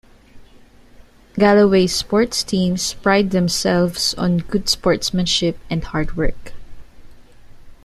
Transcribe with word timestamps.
Galloway's 1.35 1.93
sports 1.93 2.43
teams 2.43 2.95
pride 2.95 3.29
themselves 3.29 4.15
on 4.15 4.39
good 4.39 4.67
sportsmanship 4.67 5.59
and 5.69 5.83
hard 5.83 6.17
work. 6.17 6.53